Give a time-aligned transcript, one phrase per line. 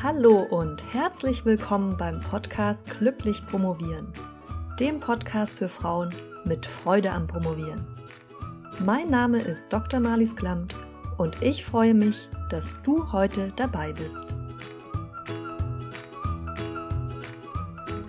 [0.00, 4.12] Hallo und herzlich willkommen beim Podcast Glücklich Promovieren,
[4.78, 7.84] dem Podcast für Frauen mit Freude am Promovieren.
[8.84, 9.98] Mein Name ist Dr.
[9.98, 10.76] Marlies Klamt
[11.16, 14.20] und ich freue mich, dass du heute dabei bist.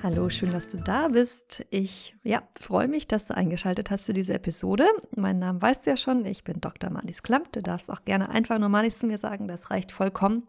[0.04, 1.66] Hallo, schön, dass du da bist.
[1.72, 4.86] Ich ja, freue mich, dass du eingeschaltet hast für diese Episode.
[5.16, 6.92] Mein Name weißt du ja schon, ich bin Dr.
[6.92, 7.56] Marlies Klamt.
[7.56, 10.44] Du darfst auch gerne einfach nur Marlies zu mir sagen, das reicht vollkommen.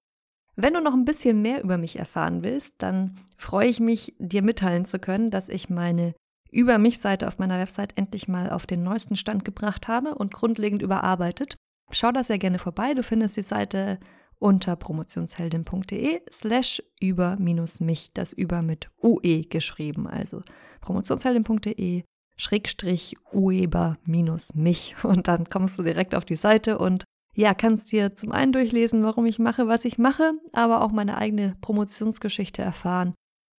[0.62, 4.42] Wenn du noch ein bisschen mehr über mich erfahren willst, dann freue ich mich, dir
[4.42, 6.14] mitteilen zu können, dass ich meine
[6.50, 10.82] Über mich-Seite auf meiner Website endlich mal auf den neuesten Stand gebracht habe und grundlegend
[10.82, 11.56] überarbeitet.
[11.90, 12.92] Schau da sehr gerne vorbei.
[12.92, 13.98] Du findest die Seite
[14.38, 20.42] unter promotionsheldin.de slash über minus mich, das über mit UE geschrieben, also
[20.82, 22.02] promotionsheldin.de
[22.36, 27.92] schrägstrich ueber minus mich und dann kommst du direkt auf die Seite und ja, kannst
[27.92, 32.62] dir zum einen durchlesen, warum ich mache, was ich mache, aber auch meine eigene Promotionsgeschichte
[32.62, 33.14] erfahren.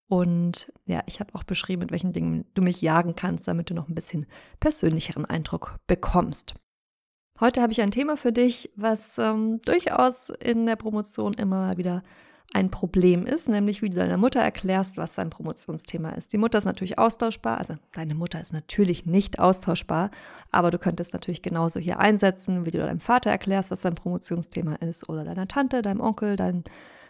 [0.09, 3.73] Und ja, ich habe auch beschrieben, mit welchen Dingen du mich jagen kannst, damit du
[3.73, 4.25] noch ein bisschen
[4.59, 6.55] persönlicheren Eindruck bekommst.
[7.39, 12.03] Heute habe ich ein Thema für dich, was ähm, durchaus in der Promotion immer wieder
[12.53, 16.33] ein Problem ist, nämlich wie du deiner Mutter erklärst, was dein Promotionsthema ist.
[16.33, 20.11] Die Mutter ist natürlich austauschbar, also deine Mutter ist natürlich nicht austauschbar,
[20.51, 24.75] aber du könntest natürlich genauso hier einsetzen, wie du deinem Vater erklärst, was dein Promotionsthema
[24.75, 26.63] ist, oder deiner Tante, deinem Onkel, deinem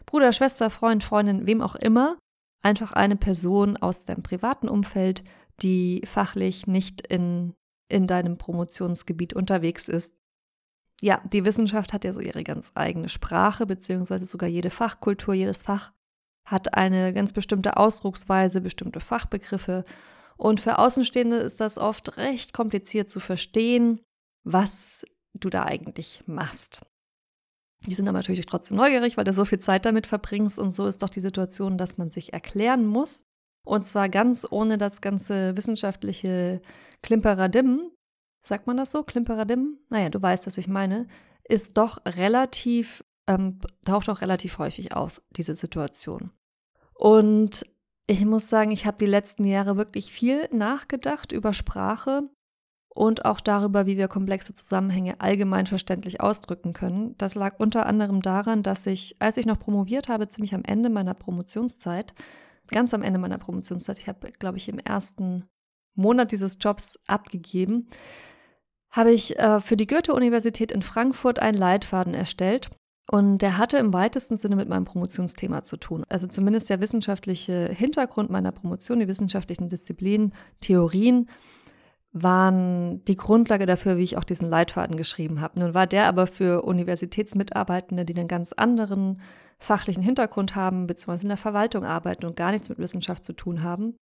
[0.06, 2.18] Bruder, Schwester, Freund, Freundin, wem auch immer.
[2.64, 5.24] Einfach eine Person aus deinem privaten Umfeld,
[5.64, 7.54] die fachlich nicht in,
[7.90, 10.21] in deinem Promotionsgebiet unterwegs ist
[11.02, 15.64] ja, die Wissenschaft hat ja so ihre ganz eigene Sprache, beziehungsweise sogar jede Fachkultur, jedes
[15.64, 15.92] Fach
[16.46, 19.84] hat eine ganz bestimmte Ausdrucksweise, bestimmte Fachbegriffe.
[20.38, 24.02] Und für Außenstehende ist das oft recht kompliziert zu verstehen,
[24.44, 26.82] was du da eigentlich machst.
[27.88, 30.60] Die sind aber natürlich trotzdem neugierig, weil du so viel Zeit damit verbringst.
[30.60, 33.26] Und so ist doch die Situation, dass man sich erklären muss.
[33.66, 36.62] Und zwar ganz ohne das ganze wissenschaftliche
[37.02, 37.92] Klimperadim,
[38.44, 39.78] sagt man das so, Klimperadim?
[39.90, 41.08] Naja, du weißt, was ich meine,
[41.44, 46.32] ist doch relativ, ähm, taucht auch relativ häufig auf, diese Situation.
[46.94, 47.66] Und
[48.08, 52.30] ich muss sagen, ich habe die letzten Jahre wirklich viel nachgedacht über Sprache
[52.94, 57.16] und auch darüber, wie wir komplexe Zusammenhänge allgemein verständlich ausdrücken können.
[57.18, 60.90] Das lag unter anderem daran, dass ich, als ich noch promoviert habe, ziemlich am Ende
[60.90, 62.14] meiner Promotionszeit,
[62.68, 65.46] ganz am Ende meiner Promotionszeit, ich habe, glaube ich, im ersten
[65.96, 67.88] Monat dieses Jobs abgegeben,
[68.92, 72.70] habe ich äh, für die Goethe-Universität in Frankfurt einen Leitfaden erstellt.
[73.10, 76.06] Und der hatte im weitesten Sinne mit meinem Promotionsthema zu tun.
[76.08, 81.30] Also zumindest der wissenschaftliche Hintergrund meiner Promotion, die wissenschaftlichen Disziplinen, Theorien
[82.14, 85.60] waren die Grundlage dafür, wie ich auch diesen Leitfaden geschrieben habe.
[85.60, 89.22] Nun war der aber für Universitätsmitarbeitende, die einen ganz anderen
[89.60, 93.64] fachlichen Hintergrund haben, beziehungsweise in der Verwaltung arbeiten und gar nichts mit Wissenschaft zu tun
[93.64, 93.96] haben,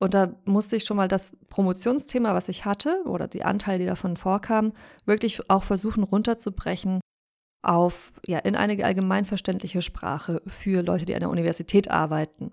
[0.00, 3.86] und da musste ich schon mal das Promotionsthema, was ich hatte, oder die Anteile, die
[3.86, 4.72] davon vorkamen,
[5.04, 7.00] wirklich auch versuchen runterzubrechen
[7.62, 12.50] auf, ja, in eine allgemeinverständliche Sprache für Leute, die an der Universität arbeiten.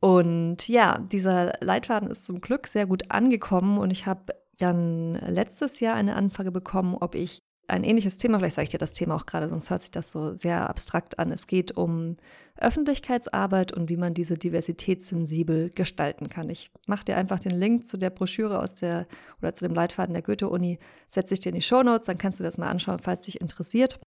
[0.00, 5.78] Und ja, dieser Leitfaden ist zum Glück sehr gut angekommen und ich habe dann letztes
[5.78, 9.14] Jahr eine Anfrage bekommen, ob ich ein ähnliches Thema, vielleicht sage ich dir das Thema
[9.14, 11.32] auch gerade, sonst hört sich das so sehr abstrakt an.
[11.32, 12.16] Es geht um
[12.56, 16.50] Öffentlichkeitsarbeit und wie man diese diversitätssensibel gestalten kann.
[16.50, 19.06] Ich mache dir einfach den Link zu der Broschüre aus der
[19.40, 20.78] oder zu dem Leitfaden der Goethe-Uni,
[21.08, 24.00] setze ich dir in die Shownotes, dann kannst du das mal anschauen, falls dich interessiert.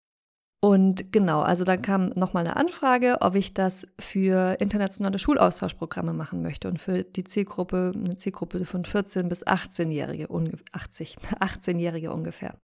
[0.65, 6.41] Und genau, also dann kam nochmal eine Anfrage, ob ich das für internationale Schulaustauschprogramme machen
[6.41, 10.29] möchte und für die Zielgruppe, eine Zielgruppe von 14 bis 18-Jährige,
[10.73, 12.57] 80, 18-Jährige ungefähr.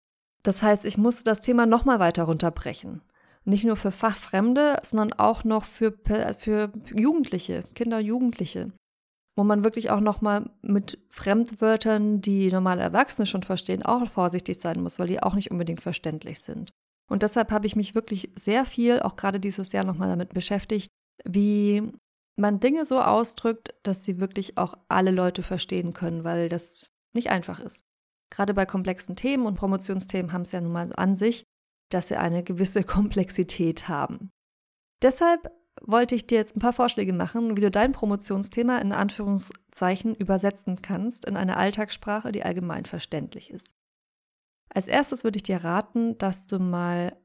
[0.47, 3.03] Das heißt, ich musste das Thema nochmal weiter runterbrechen.
[3.45, 5.93] Nicht nur für Fachfremde, sondern auch noch für,
[6.39, 8.71] für Jugendliche, Kinder, Jugendliche.
[9.37, 14.81] Wo man wirklich auch nochmal mit Fremdwörtern, die normale Erwachsene schon verstehen, auch vorsichtig sein
[14.81, 16.71] muss, weil die auch nicht unbedingt verständlich sind.
[17.11, 20.93] Und deshalb habe ich mich wirklich sehr viel, auch gerade dieses Jahr nochmal damit beschäftigt,
[21.25, 21.93] wie
[22.37, 27.31] man Dinge so ausdrückt, dass sie wirklich auch alle Leute verstehen können, weil das nicht
[27.31, 27.83] einfach ist.
[28.31, 31.45] Gerade bei komplexen Themen und Promotionsthemen haben es ja nun mal an sich,
[31.91, 34.31] dass sie eine gewisse Komplexität haben.
[35.03, 35.51] Deshalb
[35.83, 40.81] wollte ich dir jetzt ein paar Vorschläge machen, wie du dein Promotionsthema in Anführungszeichen übersetzen
[40.81, 43.75] kannst in eine Alltagssprache, die allgemein verständlich ist.
[44.71, 47.17] Als erstes würde ich dir raten, dass du mal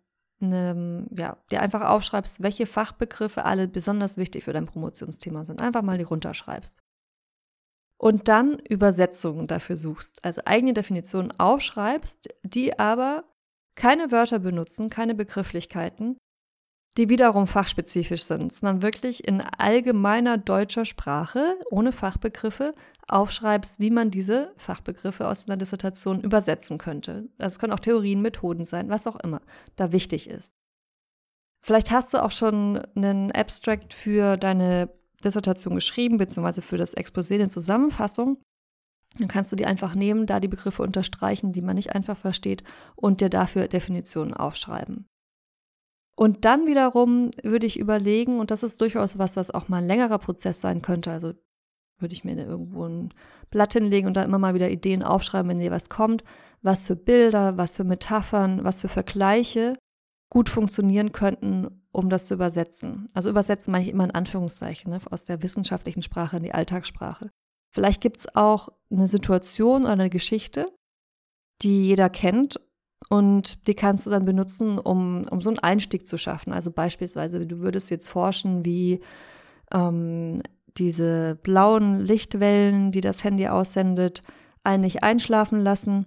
[0.41, 5.61] eine, ja, dir einfach aufschreibst, welche Fachbegriffe alle besonders wichtig für dein Promotionsthema sind.
[5.61, 6.81] Einfach mal die runterschreibst
[8.01, 13.25] und dann Übersetzungen dafür suchst, also eigene Definitionen aufschreibst, die aber
[13.75, 16.17] keine Wörter benutzen, keine Begrifflichkeiten,
[16.97, 22.73] die wiederum fachspezifisch sind, sondern wirklich in allgemeiner deutscher Sprache, ohne Fachbegriffe,
[23.07, 27.29] aufschreibst, wie man diese Fachbegriffe aus einer Dissertation übersetzen könnte.
[27.37, 29.41] Also es können auch Theorien, Methoden sein, was auch immer
[29.75, 30.55] da wichtig ist.
[31.63, 34.89] Vielleicht hast du auch schon einen Abstract für deine
[35.21, 38.37] Dissertation geschrieben, beziehungsweise für das Exposé eine Zusammenfassung.
[39.19, 42.63] Dann kannst du die einfach nehmen, da die Begriffe unterstreichen, die man nicht einfach versteht,
[42.95, 45.05] und dir dafür Definitionen aufschreiben.
[46.15, 49.87] Und dann wiederum würde ich überlegen, und das ist durchaus was, was auch mal ein
[49.87, 51.33] längerer Prozess sein könnte, also
[51.99, 53.13] würde ich mir irgendwo ein
[53.49, 56.23] Blatt hinlegen und da immer mal wieder Ideen aufschreiben, wenn dir was kommt,
[56.61, 59.75] was für Bilder, was für Metaphern, was für Vergleiche
[60.31, 63.09] gut funktionieren könnten, um das zu übersetzen.
[63.13, 67.29] Also übersetzen meine ich immer in Anführungszeichen, ne, aus der wissenschaftlichen Sprache in die Alltagssprache.
[67.73, 70.65] Vielleicht gibt es auch eine Situation oder eine Geschichte,
[71.61, 72.61] die jeder kennt
[73.09, 76.53] und die kannst du dann benutzen, um, um so einen Einstieg zu schaffen.
[76.53, 79.01] Also beispielsweise, du würdest jetzt forschen, wie
[79.73, 80.41] ähm,
[80.77, 84.21] diese blauen Lichtwellen, die das Handy aussendet,
[84.63, 86.05] einen nicht einschlafen lassen.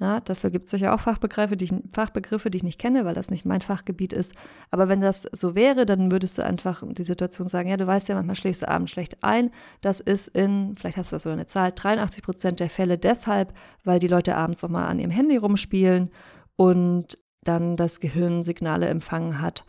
[0.00, 3.14] Ja, dafür gibt es sicher auch Fachbegriffe die, ich, Fachbegriffe, die ich nicht kenne, weil
[3.14, 4.32] das nicht mein Fachgebiet ist.
[4.72, 8.08] Aber wenn das so wäre, dann würdest du einfach die Situation sagen, ja, du weißt
[8.08, 9.52] ja, manchmal schläfst du abends schlecht ein.
[9.82, 13.54] Das ist in, vielleicht hast du das so eine Zahl, 83 Prozent der Fälle deshalb,
[13.84, 16.10] weil die Leute abends nochmal an ihrem Handy rumspielen
[16.56, 19.64] und dann das Gehirn Signale empfangen hat,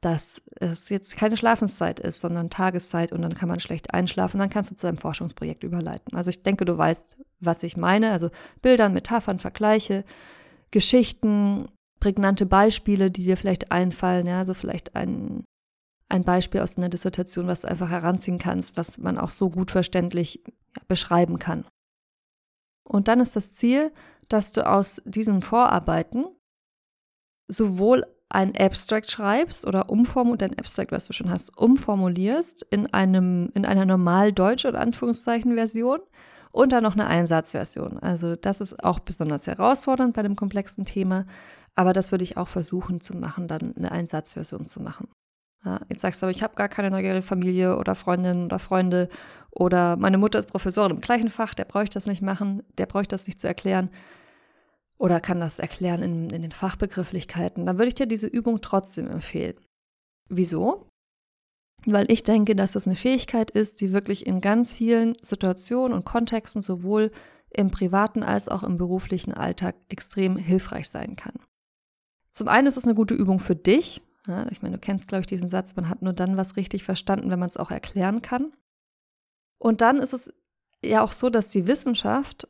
[0.00, 4.38] dass es jetzt keine Schlafenszeit ist, sondern Tageszeit und dann kann man schlecht einschlafen.
[4.38, 6.16] Dann kannst du zu einem Forschungsprojekt überleiten.
[6.16, 8.12] Also ich denke, du weißt, was ich meine.
[8.12, 8.30] Also
[8.62, 10.04] Bildern, Metaphern, Vergleiche,
[10.70, 11.66] Geschichten,
[12.00, 14.26] prägnante Beispiele, die dir vielleicht einfallen.
[14.26, 15.44] Ja, also vielleicht ein,
[16.08, 19.72] ein Beispiel aus einer Dissertation, was du einfach heranziehen kannst, was man auch so gut
[19.72, 20.44] verständlich
[20.86, 21.66] beschreiben kann.
[22.84, 23.92] Und dann ist das Ziel,
[24.28, 26.26] dass du aus diesen Vorarbeiten
[27.48, 33.50] sowohl ein Abstract schreibst oder umformulierst, dein Abstract, was du schon hast, umformulierst in einem,
[33.54, 36.00] in einer normal deutschen Anführungszeichen Version
[36.52, 37.98] und dann noch eine Einsatzversion.
[37.98, 41.24] Also das ist auch besonders herausfordernd bei dem komplexen Thema,
[41.74, 45.08] aber das würde ich auch versuchen zu machen, dann eine Einsatzversion zu machen.
[45.64, 49.08] Ja, jetzt sagst du aber, ich habe gar keine neugierige Familie oder Freundin oder Freunde
[49.50, 52.86] oder meine Mutter ist Professorin im gleichen Fach, der brauche ich das nicht machen, der
[52.86, 53.90] brauche ich das nicht zu erklären
[54.98, 59.08] oder kann das erklären in, in den Fachbegrifflichkeiten, dann würde ich dir diese Übung trotzdem
[59.08, 59.56] empfehlen.
[60.28, 60.90] Wieso?
[61.86, 66.04] Weil ich denke, dass das eine Fähigkeit ist, die wirklich in ganz vielen Situationen und
[66.04, 67.12] Kontexten sowohl
[67.50, 71.34] im privaten als auch im beruflichen Alltag extrem hilfreich sein kann.
[72.32, 74.02] Zum einen ist es eine gute Übung für dich.
[74.26, 76.84] Ja, ich meine, du kennst, glaube ich, diesen Satz, man hat nur dann was richtig
[76.84, 78.52] verstanden, wenn man es auch erklären kann.
[79.58, 80.32] Und dann ist es
[80.84, 82.46] ja auch so, dass die Wissenschaft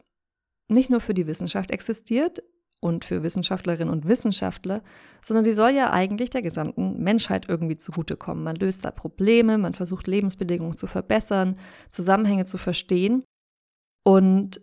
[0.68, 2.42] nicht nur für die Wissenschaft existiert
[2.80, 4.82] und für Wissenschaftlerinnen und Wissenschaftler,
[5.22, 8.44] sondern sie soll ja eigentlich der gesamten Menschheit irgendwie zugutekommen.
[8.44, 11.58] Man löst da Probleme, man versucht Lebensbedingungen zu verbessern,
[11.90, 13.24] Zusammenhänge zu verstehen.
[14.04, 14.60] Und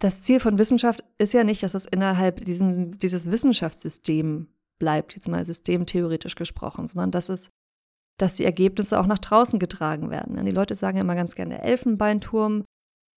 [0.00, 4.48] das Ziel von Wissenschaft ist ja nicht, dass es innerhalb diesen, dieses Wissenschaftssystem
[4.78, 7.50] bleibt, jetzt mal systemtheoretisch gesprochen, sondern dass es
[8.16, 10.44] dass die Ergebnisse auch nach draußen getragen werden.
[10.44, 12.64] Die Leute sagen ja immer ganz gerne Elfenbeinturm,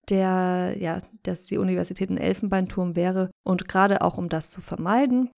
[0.10, 3.32] der, ja, dass die Universität ein Elfenbeinturm wäre.
[3.44, 5.30] Und gerade auch um das zu vermeiden,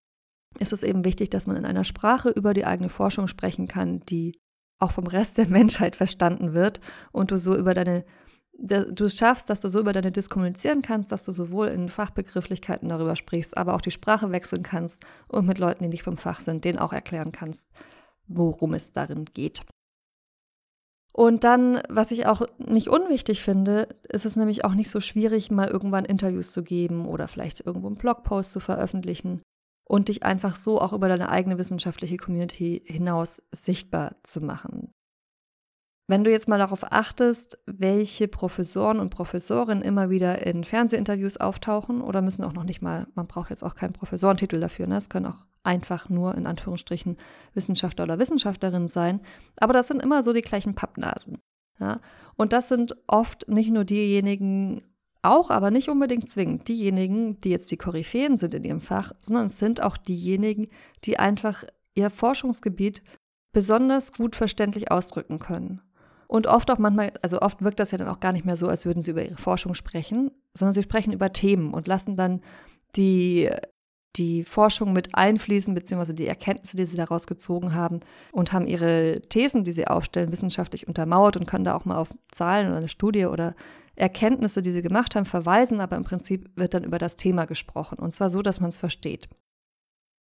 [0.58, 4.00] ist es eben wichtig, dass man in einer Sprache über die eigene Forschung sprechen kann,
[4.00, 4.38] die
[4.78, 6.80] auch vom Rest der Menschheit verstanden wird
[7.12, 8.04] und du so über deine
[8.62, 12.90] du schaffst, dass du so über deine Disk kommunizieren kannst, dass du sowohl in Fachbegrifflichkeiten
[12.90, 16.40] darüber sprichst, aber auch die Sprache wechseln kannst und mit Leuten, die nicht vom Fach
[16.40, 17.70] sind, denen auch erklären kannst,
[18.28, 19.62] worum es darin geht.
[21.12, 25.50] Und dann, was ich auch nicht unwichtig finde, ist es nämlich auch nicht so schwierig,
[25.50, 29.42] mal irgendwann Interviews zu geben oder vielleicht irgendwo einen Blogpost zu veröffentlichen
[29.88, 34.94] und dich einfach so auch über deine eigene wissenschaftliche Community hinaus sichtbar zu machen.
[36.10, 42.00] Wenn du jetzt mal darauf achtest, welche Professoren und Professorinnen immer wieder in Fernsehinterviews auftauchen
[42.02, 44.96] oder müssen auch noch nicht mal, man braucht jetzt auch keinen Professorentitel dafür, ne?
[44.96, 47.16] es können auch einfach nur in Anführungsstrichen
[47.54, 49.20] Wissenschaftler oder Wissenschaftlerinnen sein,
[49.54, 51.38] aber das sind immer so die gleichen Pappnasen.
[51.78, 52.00] Ja?
[52.34, 54.82] Und das sind oft nicht nur diejenigen,
[55.22, 59.46] auch, aber nicht unbedingt zwingend diejenigen, die jetzt die Koryphäen sind in ihrem Fach, sondern
[59.46, 60.70] es sind auch diejenigen,
[61.04, 61.62] die einfach
[61.94, 63.00] ihr Forschungsgebiet
[63.52, 65.82] besonders gut verständlich ausdrücken können.
[66.30, 68.68] Und oft auch manchmal, also oft wirkt das ja dann auch gar nicht mehr so,
[68.68, 72.40] als würden sie über ihre Forschung sprechen, sondern sie sprechen über Themen und lassen dann
[72.94, 73.50] die,
[74.14, 77.98] die Forschung mit einfließen, beziehungsweise die Erkenntnisse, die sie daraus gezogen haben
[78.30, 82.14] und haben ihre Thesen, die sie aufstellen, wissenschaftlich untermauert und können da auch mal auf
[82.30, 83.56] Zahlen oder eine Studie oder
[83.96, 87.98] Erkenntnisse, die sie gemacht haben, verweisen, aber im Prinzip wird dann über das Thema gesprochen
[87.98, 89.28] und zwar so, dass man es versteht.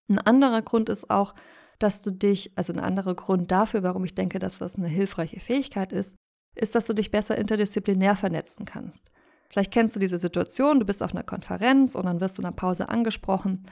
[0.08, 1.34] Ein anderer Grund ist auch,
[1.78, 5.40] dass du dich, also ein anderer Grund dafür, warum ich denke, dass das eine hilfreiche
[5.40, 6.16] Fähigkeit ist,
[6.54, 9.10] ist, dass du dich besser interdisziplinär vernetzen kannst.
[9.48, 12.46] Vielleicht kennst du diese Situation, du bist auf einer Konferenz und dann wirst du in
[12.46, 13.64] einer Pause angesprochen,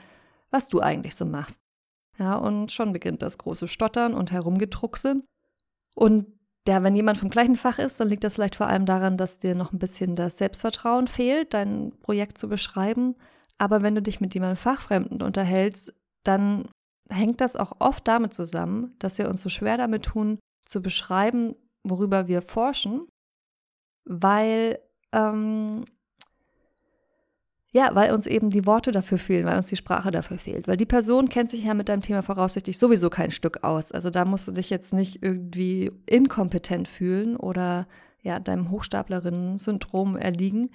[0.49, 1.59] was du eigentlich so machst.
[2.17, 5.21] Ja, und schon beginnt das große Stottern und Herumgedruckse.
[5.95, 6.27] Und
[6.67, 9.39] ja, wenn jemand vom gleichen Fach ist, dann liegt das vielleicht vor allem daran, dass
[9.39, 13.15] dir noch ein bisschen das Selbstvertrauen fehlt, dein Projekt zu beschreiben.
[13.57, 16.67] Aber wenn du dich mit jemandem Fachfremden unterhältst, dann
[17.09, 21.55] hängt das auch oft damit zusammen, dass wir uns so schwer damit tun, zu beschreiben,
[21.83, 23.07] worüber wir forschen,
[24.05, 24.79] weil
[25.13, 25.85] ähm,
[27.73, 30.67] ja, weil uns eben die Worte dafür fehlen, weil uns die Sprache dafür fehlt.
[30.67, 33.91] Weil die Person kennt sich ja mit deinem Thema voraussichtlich sowieso kein Stück aus.
[33.91, 37.87] Also da musst du dich jetzt nicht irgendwie inkompetent fühlen oder
[38.21, 40.71] ja, deinem Hochstaplerinnen-Syndrom erliegen.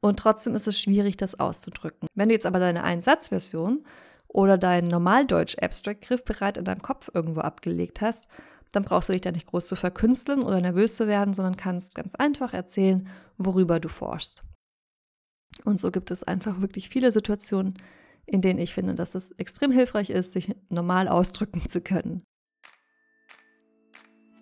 [0.00, 2.08] Und trotzdem ist es schwierig, das auszudrücken.
[2.14, 3.84] Wenn du jetzt aber deine Einsatzversion
[4.28, 8.28] oder dein Normaldeutsch-Abstract griffbereit in deinem Kopf irgendwo abgelegt hast,
[8.72, 11.94] dann brauchst du dich da nicht groß zu verkünsteln oder nervös zu werden, sondern kannst
[11.94, 14.44] ganz einfach erzählen, worüber du forschst.
[15.64, 17.74] Und so gibt es einfach wirklich viele Situationen,
[18.26, 22.22] in denen ich finde, dass es extrem hilfreich ist, sich normal ausdrücken zu können.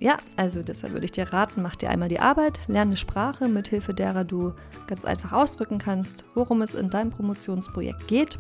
[0.01, 3.49] Ja, also deshalb würde ich dir raten, mach dir einmal die Arbeit, lerne eine Sprache,
[3.49, 4.53] mit Hilfe derer du
[4.87, 8.39] ganz einfach ausdrücken kannst, worum es in deinem Promotionsprojekt geht.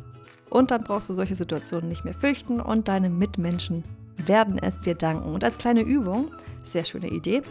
[0.50, 3.84] Und dann brauchst du solche Situationen nicht mehr fürchten und deine Mitmenschen
[4.16, 5.32] werden es dir danken.
[5.32, 6.30] Und als kleine Übung,
[6.64, 7.42] sehr schöne Idee,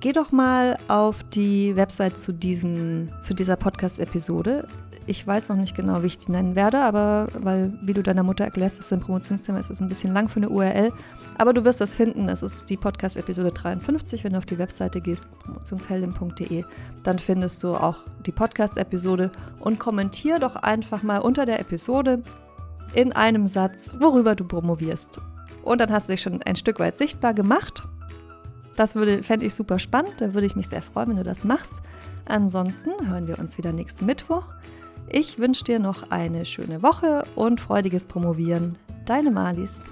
[0.00, 4.68] Geh doch mal auf die Website zu, diesem, zu dieser Podcast-Episode.
[5.08, 8.22] Ich weiß noch nicht genau, wie ich die nennen werde, aber weil, wie du deiner
[8.22, 10.92] Mutter erklärst, was dein Promotionsthema ist, ist ein bisschen lang für eine URL.
[11.38, 12.28] Aber du wirst das finden.
[12.28, 14.22] Es ist die Podcast-Episode 53.
[14.22, 16.62] Wenn du auf die Webseite gehst, promotionsheldin.de,
[17.04, 17.96] dann findest du auch
[18.26, 22.22] die Podcast-Episode und kommentier doch einfach mal unter der Episode
[22.92, 25.22] in einem Satz, worüber du promovierst.
[25.62, 27.82] Und dann hast du dich schon ein Stück weit sichtbar gemacht
[28.78, 30.14] das fände ich super spannend.
[30.18, 31.82] Da würde ich mich sehr freuen, wenn du das machst.
[32.26, 34.54] Ansonsten hören wir uns wieder nächsten Mittwoch.
[35.10, 38.76] Ich wünsche dir noch eine schöne Woche und freudiges Promovieren.
[39.06, 39.82] Deine Malis.